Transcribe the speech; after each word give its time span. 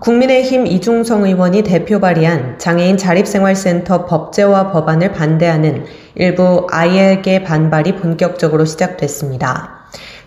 국민의힘 0.00 0.66
이중성 0.66 1.24
의원이 1.24 1.62
대표 1.62 2.00
발의한 2.00 2.58
장애인 2.58 2.96
자립생활센터 2.96 4.06
법제화 4.06 4.72
법안을 4.72 5.12
반대하는 5.12 5.84
일부 6.14 6.66
아이에게 6.70 7.44
반발이 7.44 7.96
본격적으로 7.96 8.64
시작됐습니다. 8.64 9.79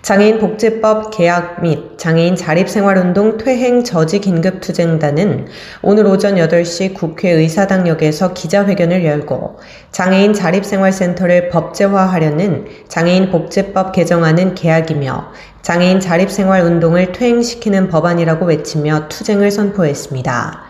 장애인 0.04 0.38
복지법 0.40 1.12
개혁 1.12 1.62
및 1.62 1.98
장애인 1.98 2.36
자립생활운동 2.36 3.38
퇴행 3.38 3.86
저지 3.86 4.20
긴급투쟁단은 4.20 5.48
오늘 5.82 6.08
오전 6.08 6.36
8시 6.36 6.94
국회 6.94 7.32
의사당역에서 7.32 8.34
기자회견을 8.34 9.06
열고 9.06 9.60
장애인 9.92 10.34
자립생활센터를 10.34 11.48
법제화하려는 11.48 12.66
장애인 12.90 13.32
복지법 13.32 13.94
개정안은 13.94 14.56
계약이며 14.56 15.32
장애인 15.62 16.02
자립생활운동을 16.02 17.14
퇴행시키는 17.14 17.88
법안이라고 17.88 18.48
외치며 18.48 19.08
투쟁을 19.08 19.52
선포했습니다. 19.52 20.64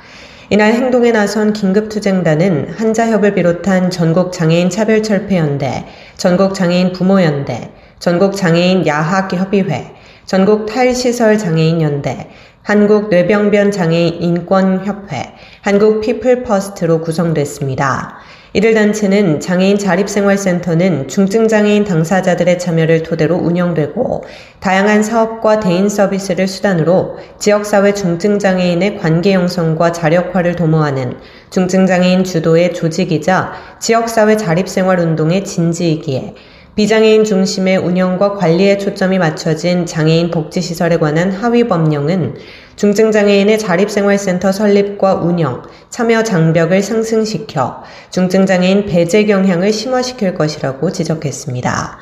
이날 0.52 0.74
행동에 0.74 1.12
나선 1.12 1.54
긴급투쟁단은 1.54 2.76
한자협을 2.78 3.34
비롯한 3.34 3.90
전국장애인 3.90 4.70
차별철폐연대, 4.70 5.86
전국장애인 6.18 6.94
부모연대, 6.94 7.72
전국 8.04 8.36
장애인 8.36 8.86
야학협의회, 8.86 9.96
전국 10.26 10.66
탈시설 10.66 11.38
장애인 11.38 11.82
연대, 11.82 12.28
한국 12.62 13.08
뇌병변 13.08 13.72
장애인 13.72 14.22
인권 14.22 14.84
협회, 14.84 15.32
한국 15.62 16.02
피플 16.02 16.44
퍼스트로 16.44 17.00
구성됐습니다. 17.00 18.18
이들 18.52 18.74
단체는 18.74 19.40
장애인 19.40 19.78
자립생활센터는 19.78 21.08
중증장애인 21.08 21.86
당사자들의 21.86 22.60
참여를 22.60 23.04
토대로 23.04 23.38
운영되고 23.38 24.26
다양한 24.60 25.02
사업과 25.02 25.62
대인 25.62 25.88
서비스를 25.88 26.50
수단으로 26.50 27.20
지역사회 27.40 27.94
중증장애인의 27.94 28.98
관계 28.98 29.32
형성과 29.32 29.94
자력화를 29.94 30.58
도모하는 30.58 31.14
중증장애인 31.52 32.26
주도의 32.26 32.74
조직이자 32.74 33.54
지역사회 33.80 34.36
자립생활 34.36 35.00
운동의 35.00 35.46
진지이기에 35.46 36.34
비장애인 36.76 37.24
중심의 37.24 37.78
운영과 37.78 38.34
관리에 38.34 38.80
초점이 38.80 39.20
맞춰진 39.20 39.86
장애인 39.86 40.32
복지시설에 40.32 40.98
관한 40.98 41.32
하위 41.32 41.68
법령은 41.68 42.36
중증장애인의 42.78 43.60
자립생활센터 43.60 44.52
설립과 44.52 45.22
운영, 45.22 45.62
참여 45.92 46.24
장벽을 46.24 46.82
상승시켜 46.82 47.84
중증장애인 48.10 48.88
배제 48.88 49.26
경향을 49.26 49.72
심화시킬 49.72 50.34
것이라고 50.34 50.92
지적했습니다. 50.92 52.00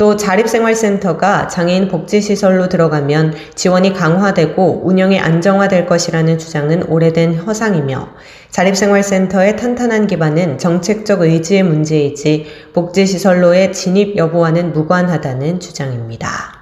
또 0.00 0.16
자립생활센터가 0.16 1.48
장애인 1.48 1.88
복지시설로 1.88 2.70
들어가면 2.70 3.34
지원이 3.54 3.92
강화되고 3.92 4.80
운영이 4.82 5.20
안정화될 5.20 5.84
것이라는 5.84 6.38
주장은 6.38 6.84
오래된 6.84 7.34
허상이며 7.34 8.08
자립생활센터의 8.48 9.58
탄탄한 9.58 10.06
기반은 10.06 10.56
정책적 10.56 11.20
의지의 11.20 11.64
문제이지 11.64 12.46
복지시설로의 12.72 13.74
진입 13.74 14.16
여부와는 14.16 14.72
무관하다는 14.72 15.60
주장입니다. 15.60 16.59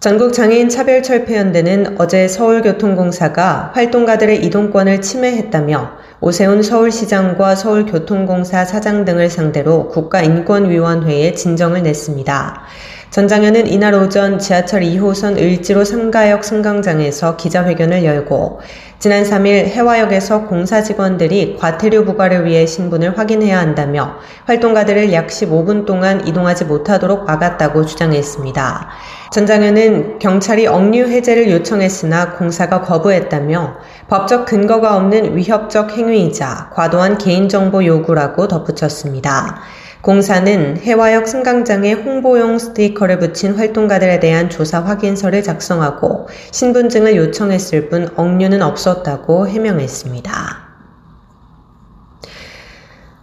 전국장애인 0.00 0.68
차별철폐연대는 0.68 1.96
어제 2.00 2.28
서울교통공사가 2.28 3.72
활동가들의 3.74 4.44
이동권을 4.44 5.00
침해했다며 5.00 5.90
오세훈 6.20 6.62
서울시장과 6.62 7.56
서울교통공사 7.56 8.64
사장 8.64 9.04
등을 9.04 9.28
상대로 9.28 9.88
국가인권위원회에 9.88 11.34
진정을 11.34 11.82
냈습니다. 11.82 12.62
전 13.10 13.26
장현은 13.26 13.68
이날 13.68 13.94
오전 13.94 14.38
지하철 14.38 14.82
2호선 14.82 15.38
을지로 15.38 15.82
3가역 15.82 16.42
승강장에서 16.42 17.36
기자회견을 17.36 18.04
열고 18.04 18.60
지난 18.98 19.22
3일 19.22 19.68
해화역에서 19.68 20.46
공사 20.46 20.82
직원들이 20.82 21.56
과태료 21.58 22.04
부과를 22.04 22.44
위해 22.44 22.66
신분을 22.66 23.16
확인해야 23.16 23.58
한다며 23.58 24.16
활동가들을 24.44 25.14
약 25.14 25.28
15분 25.28 25.86
동안 25.86 26.26
이동하지 26.26 26.66
못하도록 26.66 27.24
막았다고 27.24 27.86
주장했습니다. 27.86 28.88
전 29.32 29.46
장현은 29.46 30.18
경찰이 30.18 30.66
억류 30.66 31.08
해제를 31.08 31.50
요청했으나 31.50 32.32
공사가 32.32 32.82
거부했다며 32.82 33.76
법적 34.08 34.44
근거가 34.44 34.96
없는 34.96 35.34
위협적 35.34 35.96
행위이자 35.96 36.72
과도한 36.74 37.16
개인정보 37.16 37.86
요구라고 37.86 38.48
덧붙였습니다. 38.48 39.62
공사는 40.00 40.76
해화역 40.76 41.26
승강장에 41.26 41.92
홍보용 41.92 42.58
스티커를 42.58 43.18
붙인 43.18 43.54
활동가들에 43.54 44.20
대한 44.20 44.48
조사 44.48 44.80
확인서를 44.80 45.42
작성하고 45.42 46.28
신분증을 46.52 47.16
요청했을 47.16 47.88
뿐 47.88 48.08
억류는 48.14 48.62
없었다고 48.62 49.48
해명했습니다. 49.48 50.67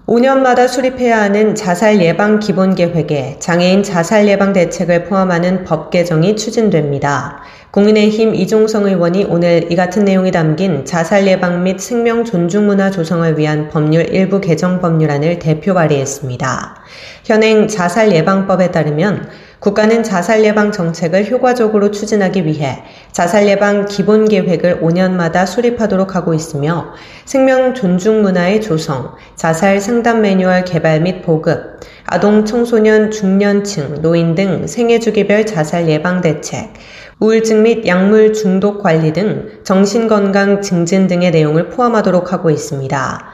5년마다 0.07 0.67
수립해야 0.67 1.19
하는 1.19 1.55
자살 1.55 1.99
예방 1.99 2.37
기본 2.39 2.75
계획에 2.75 3.37
장애인 3.39 3.81
자살 3.81 4.27
예방 4.27 4.53
대책을 4.53 5.05
포함하는 5.05 5.63
법 5.63 5.89
개정이 5.89 6.35
추진됩니다. 6.35 7.41
국민의힘 7.71 8.35
이종성 8.35 8.85
의원이 8.85 9.25
오늘 9.27 9.71
이 9.71 9.75
같은 9.75 10.05
내용이 10.05 10.31
담긴 10.31 10.85
자살 10.85 11.25
예방 11.25 11.63
및 11.63 11.79
생명 11.79 12.23
존중 12.23 12.67
문화 12.67 12.91
조성을 12.91 13.35
위한 13.39 13.69
법률 13.69 14.07
일부 14.13 14.39
개정 14.39 14.79
법률안을 14.79 15.39
대표 15.39 15.73
발의했습니다. 15.73 16.75
현행 17.23 17.67
자살 17.67 18.11
예방법에 18.11 18.69
따르면 18.69 19.27
국가는 19.59 20.03
자살 20.03 20.43
예방 20.43 20.71
정책을 20.71 21.29
효과적으로 21.29 21.91
추진하기 21.91 22.45
위해 22.45 22.83
자살 23.11 23.47
예방 23.47 23.85
기본 23.85 24.27
계획을 24.27 24.81
5년마다 24.81 25.45
수립하도록 25.45 26.15
하고 26.15 26.33
있으며 26.33 26.93
생명 27.25 27.73
존중 27.73 28.21
문화의 28.21 28.61
조성, 28.61 29.13
자살 29.35 29.79
상담 29.79 30.21
매뉴얼 30.21 30.65
개발 30.65 31.01
및 31.01 31.21
보급, 31.21 31.79
아동 32.05 32.45
청소년 32.45 33.11
중년층, 33.11 34.01
노인 34.01 34.35
등 34.35 34.67
생애 34.67 34.99
주기별 34.99 35.45
자살 35.45 35.89
예방 35.89 36.21
대책, 36.21 36.73
우울증 37.19 37.63
및 37.63 37.87
약물 37.87 38.33
중독 38.33 38.83
관리 38.83 39.13
등 39.13 39.47
정신건강 39.63 40.61
증진 40.61 41.07
등의 41.07 41.31
내용을 41.31 41.69
포함하도록 41.69 42.33
하고 42.33 42.49
있습니다. 42.49 43.25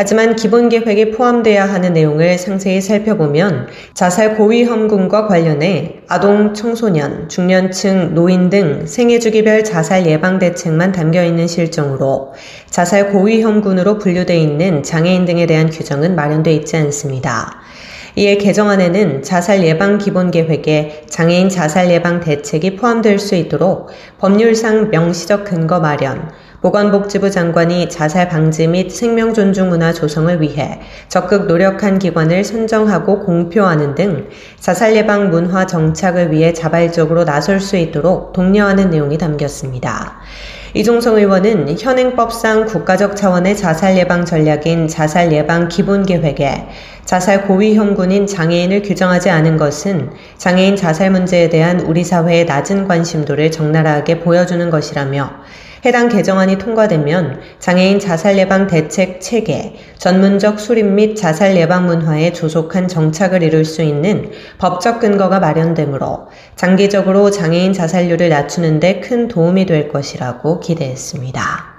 하지만 0.00 0.36
기본 0.36 0.68
계획에 0.68 1.10
포함돼야 1.10 1.64
하는 1.64 1.92
내용을 1.92 2.38
상세히 2.38 2.80
살펴보면 2.80 3.66
자살 3.94 4.36
고위 4.36 4.62
험군과 4.62 5.26
관련해 5.26 6.02
아동, 6.06 6.54
청소년, 6.54 7.28
중년층, 7.28 8.14
노인 8.14 8.48
등 8.48 8.86
생애 8.86 9.18
주기별 9.18 9.64
자살 9.64 10.06
예방 10.06 10.38
대책만 10.38 10.92
담겨 10.92 11.24
있는 11.24 11.48
실정으로 11.48 12.32
자살 12.70 13.10
고위 13.10 13.42
험군으로 13.42 13.98
분류돼 13.98 14.38
있는 14.38 14.84
장애인 14.84 15.24
등에 15.24 15.46
대한 15.46 15.68
규정은 15.68 16.14
마련돼 16.14 16.54
있지 16.54 16.76
않습니다. 16.76 17.58
이에 18.16 18.36
개정안에는 18.36 19.22
자살 19.22 19.64
예방 19.64 19.98
기본 19.98 20.30
계획에 20.30 21.04
장애인 21.08 21.48
자살 21.48 21.90
예방 21.90 22.20
대책이 22.20 22.76
포함될 22.76 23.18
수 23.18 23.34
있도록 23.34 23.90
법률상 24.18 24.90
명시적 24.90 25.44
근거 25.44 25.80
마련, 25.80 26.30
보건복지부 26.60 27.30
장관이 27.30 27.88
자살 27.88 28.28
방지 28.28 28.66
및 28.66 28.90
생명 28.90 29.32
존중 29.32 29.68
문화 29.68 29.92
조성을 29.92 30.40
위해 30.40 30.80
적극 31.08 31.46
노력한 31.46 32.00
기관을 32.00 32.42
선정하고 32.42 33.20
공표하는 33.20 33.94
등 33.94 34.28
자살 34.58 34.96
예방 34.96 35.30
문화 35.30 35.66
정착을 35.66 36.32
위해 36.32 36.52
자발적으로 36.52 37.24
나설 37.24 37.60
수 37.60 37.76
있도록 37.76 38.32
독려하는 38.32 38.90
내용이 38.90 39.18
담겼습니다. 39.18 40.18
이종성 40.74 41.16
의원은 41.16 41.78
현행법상 41.78 42.66
국가적 42.66 43.16
차원의 43.16 43.56
자살 43.56 43.96
예방 43.96 44.24
전략인 44.26 44.86
자살 44.86 45.32
예방 45.32 45.68
기본 45.68 46.04
계획에 46.04 46.66
자살 47.06 47.46
고위험군인 47.46 48.26
장애인을 48.26 48.82
규정하지 48.82 49.30
않은 49.30 49.56
것은 49.56 50.10
장애인 50.36 50.76
자살 50.76 51.10
문제에 51.10 51.48
대한 51.48 51.80
우리 51.80 52.04
사회의 52.04 52.44
낮은 52.44 52.86
관심도를 52.86 53.50
적나라하게 53.50 54.20
보여주는 54.20 54.68
것이라며 54.68 55.30
해당 55.84 56.08
개정안이 56.08 56.58
통과되면 56.58 57.40
장애인 57.58 57.98
자살 57.98 58.36
예방 58.38 58.66
대책 58.66 59.20
체계, 59.20 59.76
전문적 59.96 60.60
수립 60.60 60.84
및 60.86 61.14
자살 61.16 61.56
예방 61.56 61.86
문화에 61.86 62.32
조속한 62.32 62.88
정착을 62.88 63.42
이룰 63.42 63.64
수 63.64 63.82
있는 63.82 64.30
법적 64.58 65.00
근거가 65.00 65.40
마련되므로 65.40 66.28
장기적으로 66.56 67.30
장애인 67.30 67.72
자살률을 67.72 68.28
낮추는 68.28 68.80
데 68.80 68.98
큰 69.00 69.28
도움이 69.28 69.66
될 69.66 69.88
것이라고 69.88 70.60
기대했습니다. 70.60 71.77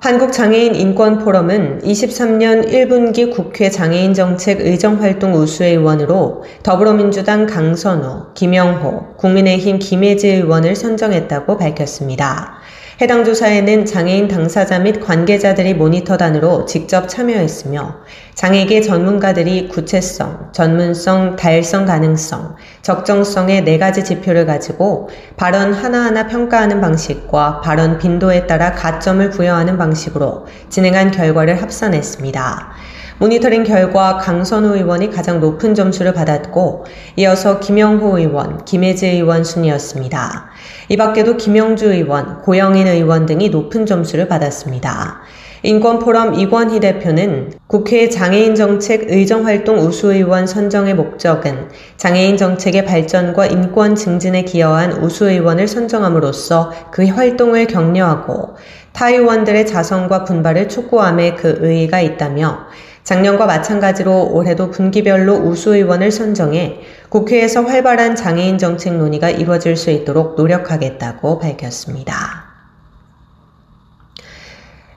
한국장애인 0.00 0.76
인권포럼은 0.76 1.80
23년 1.82 2.70
1분기 2.70 3.34
국회 3.34 3.68
장애인 3.68 4.14
정책 4.14 4.60
의정활동 4.60 5.34
우수의 5.34 5.78
원으로 5.78 6.44
더불어민주당 6.62 7.46
강선호, 7.46 8.32
김영호, 8.34 9.16
국민의힘 9.16 9.80
김혜지 9.80 10.28
의원을 10.28 10.76
선정했다고 10.76 11.58
밝혔습니다. 11.58 12.58
해당 13.00 13.24
조사에는 13.24 13.86
장애인 13.86 14.26
당사자 14.26 14.80
및 14.80 14.98
관계자들이 14.98 15.74
모니터단으로 15.74 16.64
직접 16.64 17.08
참여했으며 17.08 17.94
장애계 18.34 18.80
전문가들이 18.80 19.68
구체성, 19.68 20.48
전문성, 20.50 21.36
달성 21.36 21.86
가능성, 21.86 22.56
적정성의 22.82 23.62
네 23.62 23.78
가지 23.78 24.02
지표를 24.02 24.46
가지고 24.46 25.10
발언 25.36 25.72
하나하나 25.74 26.26
평가하는 26.26 26.80
방식과 26.80 27.60
발언 27.60 27.98
빈도에 27.98 28.48
따라 28.48 28.72
가점을 28.72 29.30
부여하는 29.30 29.78
방식으로 29.78 30.48
진행한 30.68 31.12
결과를 31.12 31.62
합산했습니다. 31.62 32.72
모니터링 33.20 33.64
결과 33.64 34.16
강선우 34.18 34.76
의원이 34.76 35.10
가장 35.10 35.40
높은 35.40 35.74
점수를 35.74 36.14
받았고 36.14 36.84
이어서 37.16 37.58
김영호 37.58 38.16
의원, 38.16 38.64
김혜지 38.64 39.08
의원 39.08 39.42
순이었습니다. 39.42 40.50
이 40.88 40.96
밖에도 40.96 41.36
김영주 41.36 41.92
의원, 41.92 42.42
고영인 42.42 42.86
의원 42.86 43.26
등이 43.26 43.48
높은 43.48 43.86
점수를 43.86 44.28
받았습니다. 44.28 45.22
인권포럼 45.64 46.34
이권희 46.34 46.78
대표는 46.78 47.54
국회 47.66 48.08
장애인 48.08 48.54
정책 48.54 49.10
의정활동 49.10 49.80
우수의원 49.80 50.46
선정의 50.46 50.94
목적은 50.94 51.70
장애인 51.96 52.36
정책의 52.36 52.84
발전과 52.84 53.46
인권 53.46 53.96
증진에 53.96 54.42
기여한 54.42 54.92
우수의원을 54.92 55.66
선정함으로써 55.66 56.72
그 56.92 57.04
활동을 57.04 57.66
격려하고 57.66 58.54
타의원들의 58.92 59.66
자성과 59.66 60.24
분발을 60.24 60.68
촉구함에 60.68 61.34
그 61.34 61.58
의의가 61.60 62.00
있다며 62.00 62.66
작년과 63.08 63.46
마찬가지로 63.46 64.34
올해도 64.34 64.70
분기별로 64.70 65.36
우수의원을 65.36 66.12
선정해 66.12 66.80
국회에서 67.08 67.62
활발한 67.62 68.16
장애인 68.16 68.58
정책 68.58 68.98
논의가 68.98 69.30
이루어질 69.30 69.76
수 69.76 69.90
있도록 69.90 70.36
노력하겠다고 70.36 71.38
밝혔습니다. 71.38 72.44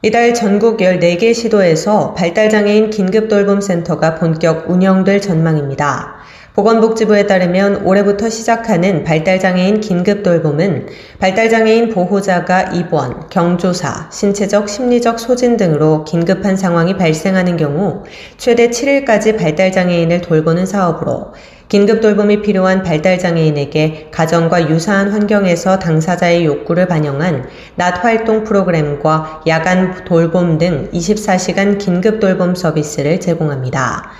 이달 0.01 0.33
전국 0.33 0.79
14개 0.79 1.33
시도에서 1.33 2.13
발달장애인 2.13 2.89
긴급돌봄센터가 2.89 4.15
본격 4.15 4.69
운영될 4.69 5.21
전망입니다. 5.21 6.15
보건복지부에 6.53 7.27
따르면 7.27 7.85
올해부터 7.85 8.29
시작하는 8.29 9.05
발달장애인 9.05 9.79
긴급돌봄은 9.79 10.87
발달장애인 11.19 11.89
보호자가 11.91 12.63
입원, 12.73 13.29
경조사, 13.29 14.09
신체적, 14.11 14.67
심리적 14.67 15.17
소진 15.17 15.55
등으로 15.55 16.03
긴급한 16.03 16.57
상황이 16.57 16.97
발생하는 16.97 17.55
경우 17.55 18.03
최대 18.37 18.69
7일까지 18.69 19.37
발달장애인을 19.37 20.19
돌보는 20.19 20.65
사업으로 20.65 21.33
긴급돌봄이 21.69 22.41
필요한 22.41 22.83
발달장애인에게 22.83 24.09
가정과 24.11 24.69
유사한 24.69 25.09
환경에서 25.09 25.79
당사자의 25.79 26.45
욕구를 26.45 26.89
반영한 26.89 27.47
낮 27.75 28.03
활동 28.03 28.43
프로그램과 28.43 29.43
야간 29.47 30.03
돌봄 30.03 30.57
등 30.57 30.89
24시간 30.91 31.77
긴급돌봄 31.77 32.55
서비스를 32.55 33.21
제공합니다. 33.21 34.11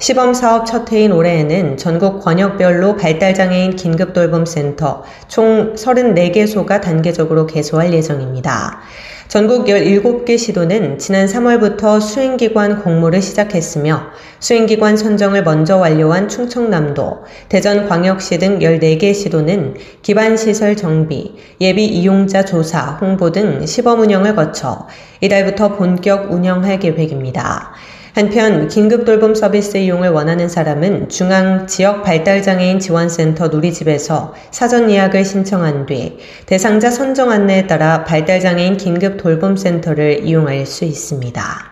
시범 0.00 0.32
사업 0.32 0.64
첫 0.64 0.90
해인 0.92 1.12
올해에는 1.12 1.76
전국 1.76 2.24
권역별로 2.24 2.96
발달장애인 2.96 3.76
긴급돌봄센터 3.76 5.04
총 5.28 5.74
34개소가 5.74 6.80
단계적으로 6.80 7.46
개소할 7.46 7.92
예정입니다. 7.92 8.80
전국 9.28 9.66
17개 9.66 10.38
시도는 10.38 10.96
지난 10.98 11.26
3월부터 11.26 12.00
수행기관 12.00 12.82
공모를 12.82 13.20
시작했으며 13.20 14.04
수행기관 14.38 14.96
선정을 14.96 15.42
먼저 15.42 15.76
완료한 15.76 16.30
충청남도, 16.30 17.24
대전광역시 17.50 18.38
등 18.38 18.58
14개 18.60 19.14
시도는 19.14 19.74
기반시설 20.00 20.76
정비, 20.76 21.36
예비 21.60 21.84
이용자 21.84 22.46
조사, 22.46 22.96
홍보 23.02 23.30
등 23.32 23.66
시범 23.66 24.00
운영을 24.00 24.34
거쳐 24.34 24.86
이달부터 25.20 25.76
본격 25.76 26.32
운영할 26.32 26.78
계획입니다. 26.78 27.74
한편 28.12 28.66
긴급 28.66 29.04
돌봄 29.04 29.36
서비스 29.36 29.76
이용을 29.76 30.08
원하는 30.08 30.48
사람은 30.48 31.08
중앙 31.10 31.68
지역 31.68 32.02
발달장애인 32.02 32.80
지원센터 32.80 33.48
누리집에서 33.48 34.34
사전 34.50 34.90
예약을 34.90 35.24
신청한 35.24 35.86
뒤 35.86 36.18
대상자 36.46 36.90
선정 36.90 37.30
안내에 37.30 37.68
따라 37.68 38.02
발달장애인 38.04 38.78
긴급 38.78 39.16
돌봄 39.16 39.56
센터를 39.56 40.24
이용할 40.24 40.66
수 40.66 40.84
있습니다. 40.84 41.70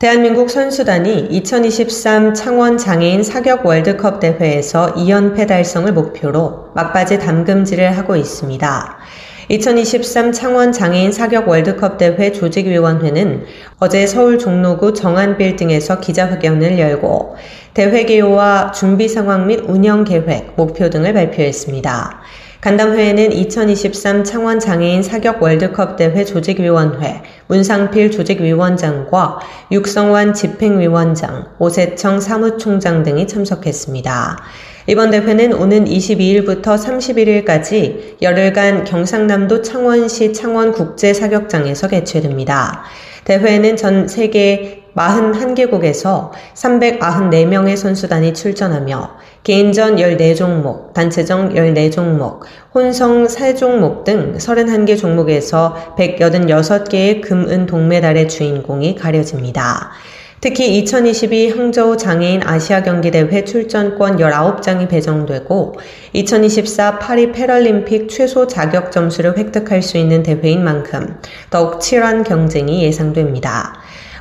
대한민국 0.00 0.50
선수단이 0.50 1.28
2023 1.30 2.34
창원 2.34 2.76
장애인 2.76 3.22
사격 3.22 3.64
월드컵 3.64 4.20
대회에서 4.20 4.94
2연패 4.94 5.46
달성을 5.46 5.90
목표로 5.92 6.72
막바지 6.74 7.18
담금질을 7.20 7.96
하고 7.96 8.16
있습니다. 8.16 8.98
2023 9.48 10.32
창원 10.32 10.72
장애인 10.72 11.12
사격 11.12 11.48
월드컵 11.48 11.98
대회 11.98 12.32
조직위원회는 12.32 13.44
어제 13.78 14.04
서울 14.04 14.40
종로구 14.40 14.92
정안 14.92 15.36
빌딩에서 15.36 16.00
기자회견을 16.00 16.80
열고 16.80 17.36
대회 17.72 18.04
개요와 18.04 18.72
준비 18.72 19.08
상황 19.08 19.46
및 19.46 19.60
운영 19.68 20.02
계획, 20.02 20.54
목표 20.56 20.90
등을 20.90 21.12
발표했습니다. 21.12 22.20
간담회에는 22.66 23.30
2023 23.30 24.24
창원 24.24 24.58
장애인 24.58 25.00
사격 25.00 25.40
월드컵 25.40 25.94
대회 25.94 26.24
조직위원회 26.24 27.22
문상필 27.46 28.10
조직위원장과 28.10 29.38
육성환 29.70 30.34
집행위원장, 30.34 31.46
오세청 31.60 32.18
사무총장 32.18 33.04
등이 33.04 33.28
참석했습니다. 33.28 34.38
이번 34.88 35.12
대회는 35.12 35.52
오는 35.52 35.84
22일부터 35.84 36.76
31일까지 36.76 38.20
열흘간 38.20 38.82
경상남도 38.82 39.62
창원시 39.62 40.32
창원국제사격장에서 40.32 41.86
개최됩니다. 41.86 42.82
대회에는 43.26 43.76
전 43.76 44.06
세계 44.06 44.84
41개국에서 44.94 46.30
394명의 46.54 47.76
선수단이 47.76 48.32
출전하며 48.34 49.16
개인전 49.42 49.96
14종목, 49.96 50.92
단체전 50.94 51.54
14종목, 51.54 52.40
혼성 52.72 53.26
3종목 53.26 54.04
등 54.04 54.36
31개 54.38 54.96
종목에서 54.96 55.94
186개의 55.98 57.20
금, 57.20 57.48
은, 57.48 57.66
동메달의 57.66 58.28
주인공이 58.28 58.94
가려집니다. 58.94 59.90
특히 60.38 60.76
2022 60.78 61.50
항저우 61.50 61.96
장애인 61.96 62.42
아시아 62.44 62.82
경기대회 62.82 63.44
출전권 63.44 64.18
19장이 64.18 64.86
배정되고 64.86 65.76
2024 66.12 66.98
파리 66.98 67.32
패럴림픽 67.32 68.10
최소 68.10 68.46
자격 68.46 68.92
점수를 68.92 69.38
획득할 69.38 69.82
수 69.82 69.96
있는 69.96 70.22
대회인 70.22 70.62
만큼 70.62 71.18
더욱 71.48 71.80
치열한 71.80 72.24
경쟁이 72.24 72.82
예상됩니다. 72.84 73.75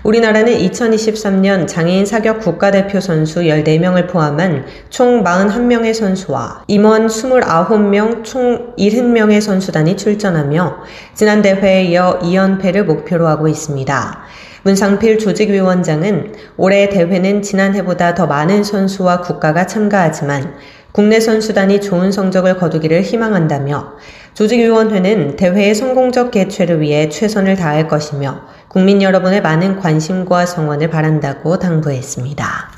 우리나라는 0.05 0.53
2023년 0.59 1.67
장애인 1.67 2.05
사격 2.05 2.39
국가대표 2.39 2.99
선수 2.99 3.39
14명을 3.39 4.07
포함한 4.07 4.65
총 4.91 5.23
41명의 5.23 5.95
선수와 5.95 6.65
임원 6.67 7.07
29명 7.07 8.23
총 8.23 8.75
70명의 8.77 9.41
선수단이 9.41 9.97
출전하며 9.97 10.77
지난 11.15 11.41
대회에 11.41 11.85
이어 11.85 12.19
2연패를 12.21 12.83
목표로 12.83 13.25
하고 13.25 13.47
있습니다. 13.47 14.21
문상필 14.61 15.17
조직위원장은 15.17 16.33
올해 16.57 16.87
대회는 16.89 17.41
지난해보다 17.41 18.13
더 18.13 18.27
많은 18.27 18.63
선수와 18.63 19.21
국가가 19.21 19.65
참가하지만 19.65 20.53
국내 20.91 21.19
선수단이 21.19 21.81
좋은 21.81 22.11
성적을 22.11 22.57
거두기를 22.57 23.01
희망한다며 23.01 23.95
조직위원회는 24.35 25.37
대회의 25.37 25.73
성공적 25.73 26.31
개최를 26.31 26.81
위해 26.81 27.07
최선을 27.07 27.55
다할 27.55 27.87
것이며 27.87 28.41
국민 28.67 29.01
여러분의 29.01 29.41
많은 29.41 29.79
관심과 29.79 30.45
성원을 30.45 30.89
바란다고 30.89 31.57
당부했습니다. 31.57 32.71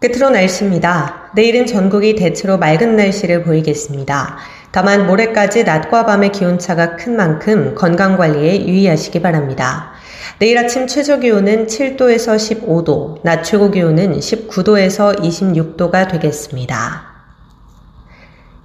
끝으로 0.00 0.28
날씨입니다. 0.28 1.30
내일은 1.34 1.64
전국이 1.64 2.14
대체로 2.14 2.58
맑은 2.58 2.94
날씨를 2.94 3.42
보이겠습니다. 3.42 4.36
다만 4.70 5.06
모레까지 5.06 5.64
낮과 5.64 6.04
밤의 6.04 6.30
기온차가 6.32 6.96
큰 6.96 7.16
만큼 7.16 7.74
건강관리에 7.74 8.66
유의하시기 8.66 9.22
바랍니다. 9.22 9.92
내일 10.38 10.58
아침 10.58 10.86
최저 10.86 11.20
기온은 11.20 11.66
7도에서 11.66 12.36
15도, 12.36 13.22
낮 13.22 13.44
최고 13.44 13.70
기온은 13.70 14.18
19도에서 14.18 15.18
26도가 15.20 16.10
되겠습니다. 16.10 17.13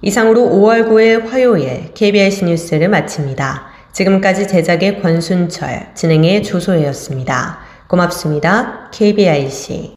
이상으로 0.02 0.42
5월 0.42 0.88
9일 0.88 1.28
화요일 1.28 1.92
KBS 1.94 2.44
뉴스를 2.44 2.88
마칩니다. 2.88 3.66
지금까지 3.92 4.48
제작의 4.48 5.02
권순철, 5.02 5.94
진행의 5.94 6.42
조소혜였습니다. 6.42 7.58
고맙습니다. 7.88 8.88
KBIC. 8.92 9.94